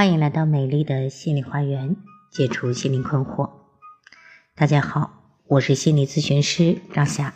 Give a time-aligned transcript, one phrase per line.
[0.00, 1.94] 欢迎来到美丽的心理花园，
[2.30, 3.50] 解除心灵困惑。
[4.56, 5.10] 大家好，
[5.46, 7.34] 我是心理咨询师张霞，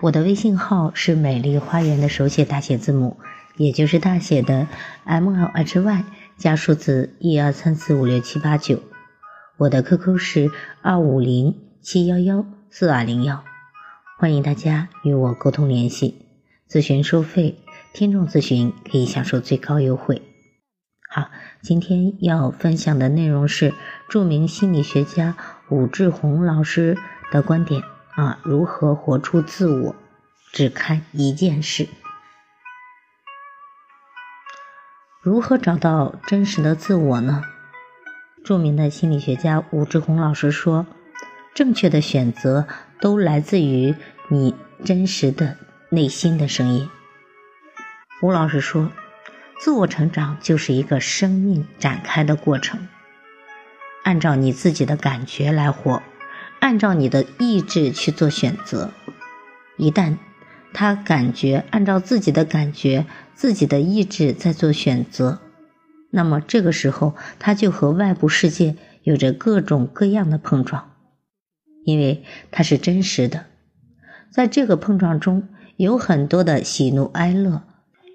[0.00, 3.18] 我的微信号是美丽花园的手写大写字母，
[3.58, 4.68] 也就是大写的
[5.04, 6.04] M L H Y
[6.38, 8.80] 加数字一二三四五六七八九。
[9.58, 10.50] 我的 QQ 是
[10.80, 13.44] 二五零七幺幺四二零幺，
[14.18, 16.24] 欢迎大家与我沟通联系。
[16.70, 17.58] 咨询收费，
[17.92, 20.22] 听众咨询可以享受最高优惠。
[21.14, 21.28] 好，
[21.60, 23.74] 今天要分享的内容是
[24.08, 25.36] 著名心理学家
[25.68, 26.96] 武志红老师
[27.30, 27.82] 的观点
[28.14, 29.94] 啊，如何活出自我？
[30.52, 31.86] 只看一件事，
[35.20, 37.42] 如何找到真实的自我呢？
[38.42, 40.86] 著名的心理学家武志红老师说，
[41.54, 42.66] 正确的选择
[43.02, 43.94] 都来自于
[44.28, 45.58] 你真实的
[45.90, 46.88] 内心的声音。
[48.22, 48.90] 吴老师说。
[49.60, 52.88] 自我成长就是一个生命展开的过程，
[54.04, 56.02] 按照你自己的感觉来活，
[56.60, 58.90] 按照你的意志去做选择。
[59.76, 60.16] 一旦
[60.74, 65.40] 他感觉按照自己的感觉、自己的意志在做选择，
[66.10, 70.92] 那么这个时候他就和外部世界有着各种各样的碰撞，
[71.84, 73.46] 因为它是真实的。
[74.30, 77.62] 在这个碰撞中有很多的喜怒哀乐、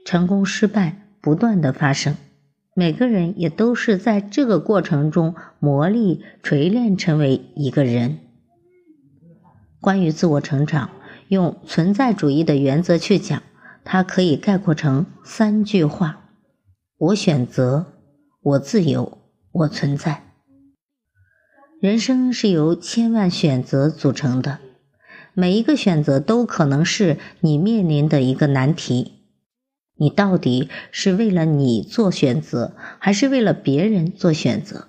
[0.06, 1.07] 成功失败。
[1.22, 2.16] 不断的发生，
[2.73, 8.20] 每个人也都是在这个过程中磨砺、锤炼，成为一个人。
[9.80, 10.90] 关于自我成长，
[11.28, 13.44] 用存在主义的原则去讲，
[13.84, 16.30] 它可以概括成三句话：
[16.98, 17.94] 我选择，
[18.42, 19.18] 我自由，
[19.52, 20.23] 我存在。
[21.80, 24.58] 人生是由千万选择组成的，
[25.36, 29.17] 每一个选择都可能是你面临的一个难题。
[29.98, 34.88] 你到底是为了你做选择，还是为了别人做选择？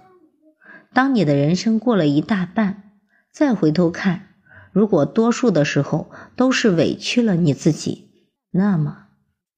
[0.93, 2.93] 当你的人生过了一大半，
[3.33, 4.29] 再回头看，
[4.73, 8.11] 如果多数的时候都是委屈了你自己，
[8.51, 9.07] 那么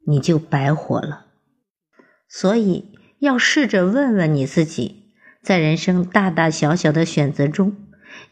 [0.06, 1.26] 你就白活了。
[2.28, 7.76] 所以要试着问问你自己，在人生大大小小的选择中，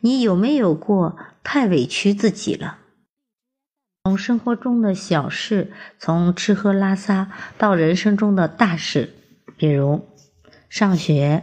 [0.00, 2.78] 你有没有过太委屈自己了？
[4.08, 9.12] 从生活中的小事，从吃喝拉撒到人生中的大事，
[9.58, 10.08] 比如
[10.70, 11.42] 上学、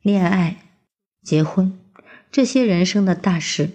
[0.00, 0.58] 恋爱、
[1.24, 1.76] 结婚
[2.30, 3.70] 这些人生的大事，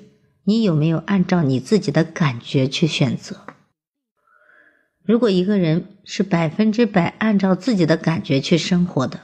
[0.46, 3.46] 你有没有按照你自己的感觉去选择？
[5.04, 9.20] 如果一个人是百分之百按照自己的感觉去生活的，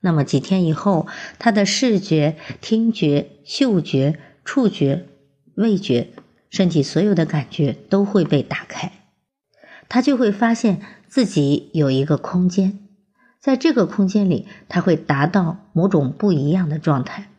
[0.00, 1.06] 那么几天以后，
[1.38, 5.06] 他的视觉、听觉、嗅觉、触觉、
[5.54, 6.08] 味觉。
[6.50, 8.92] 身体所有的感觉都会被打开，
[9.88, 12.78] 他就会发现自己有一个空间，
[13.40, 17.30] 在这个空间里，他会达到某种不一样的状态。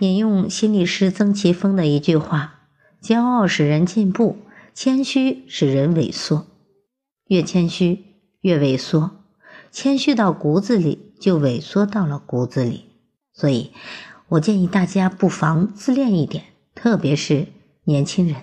[0.00, 2.68] 引用心理师曾奇峰的一句话
[3.00, 4.38] ：“骄傲使人进步，
[4.74, 6.46] 谦虚使人萎缩。
[7.28, 8.04] 越谦虚
[8.40, 9.24] 越萎缩，
[9.70, 12.86] 谦虚到骨子里就萎缩到了骨子里。
[13.32, 13.70] 所以，
[14.28, 16.44] 我建议大家不妨自恋一点。”
[16.84, 17.46] 特别是
[17.84, 18.42] 年轻人，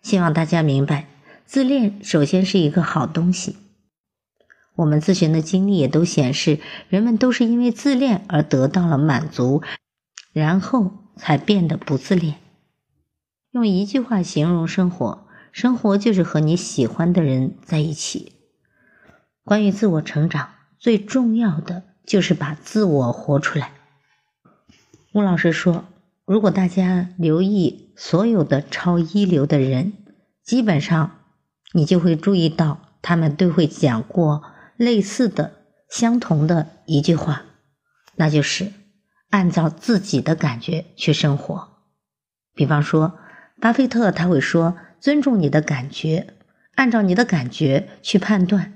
[0.00, 1.06] 希望大家明白，
[1.44, 3.58] 自恋首先是一个好东西。
[4.76, 9.62] 我们咨询的经历也都显示，人们都是因为自恋而得到了满足，
[10.32, 12.36] 然后才变得不自恋。
[13.50, 18.32] 用一句话形容生活，生活就是和你喜欢的人在一起。
[19.44, 23.72] 关于自我成长，最重要的就是把自我活出来。
[25.12, 25.84] 吴老师说。
[26.26, 29.92] 如果大家留意所有的超一流的人，
[30.42, 31.20] 基本上
[31.72, 34.42] 你就会注意到，他们都会讲过
[34.76, 35.52] 类似的、
[35.88, 37.44] 相同的一句话，
[38.16, 38.72] 那就是
[39.30, 41.68] 按照自己的感觉去生活。
[42.56, 43.20] 比方说，
[43.60, 46.34] 巴菲特他会说：“尊重你的感觉，
[46.74, 48.72] 按照你的感觉去判断。”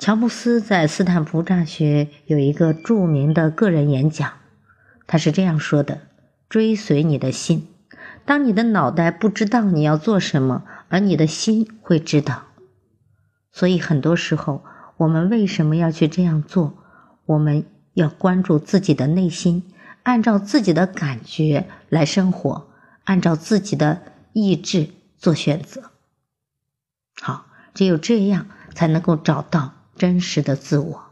[0.00, 4.32] 乔布斯在斯坦福大学有一个著名的个人演讲，
[5.06, 6.07] 他是这样说的。
[6.48, 7.68] 追随你的心，
[8.24, 12.44] 当你的脑袋不知道你要做什么，而你的心会知道。
[13.52, 14.64] 所以很多时候，
[14.96, 16.78] 我们为什么要去这样做？
[17.26, 19.62] 我们要关注自己的内心，
[20.04, 22.70] 按照自己的感觉来生活，
[23.04, 24.00] 按照自己的
[24.32, 25.90] 意志做选择。
[27.20, 31.02] 好，只有这样才能够找到真实的自我。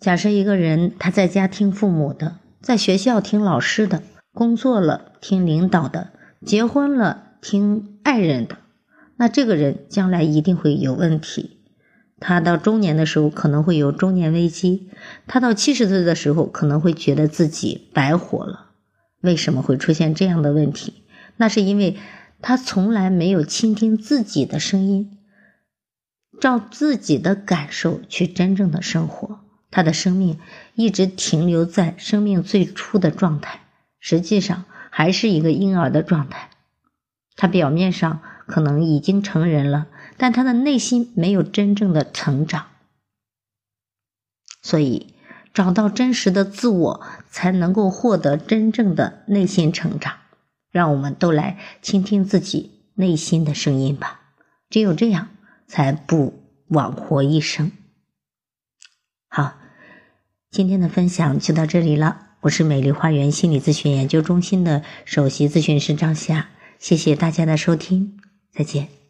[0.00, 2.38] 假设一个人他在家听父母的。
[2.66, 4.02] 在学校听老师的，
[4.32, 6.10] 工作了听领导的，
[6.44, 8.58] 结婚了听爱人的，
[9.14, 11.60] 那这个人将来一定会有问题。
[12.18, 14.90] 他到中年的时候可能会有中年危机，
[15.28, 18.72] 他到七十岁的时候可能会觉得自己白活了。
[19.20, 21.04] 为什么会出现这样的问题？
[21.36, 21.96] 那是因为
[22.42, 25.16] 他从来没有倾听自己的声音，
[26.40, 29.45] 照自己的感受去真正的生活。
[29.76, 30.40] 他的生命
[30.74, 33.60] 一直停留在生命最初的状态，
[34.00, 36.48] 实际上还是一个婴儿的状态。
[37.34, 42.68] 他表面上可能已经成人了，但他的内心没有真正的成长。
[44.62, 45.12] 所以，
[45.52, 50.14] 找到真实的自我，才能够获得真正的内心成长。
[50.70, 54.22] 让我们都来倾听自己内心的声音吧，
[54.70, 55.28] 只有这样，
[55.66, 57.70] 才不枉活一生。
[59.28, 59.58] 好，
[60.56, 62.28] 今天的分享就到这里了。
[62.40, 66.48] 我是美丽花园心理咨询研究中心的首席咨询师张霞。
[66.78, 68.16] 谢谢大家的收听，
[68.54, 69.05] 再见。